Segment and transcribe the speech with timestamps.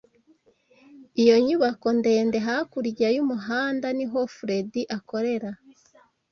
[1.21, 5.49] Iyo nyubako ndende hakurya y'umuhanda niho Fredy akorera.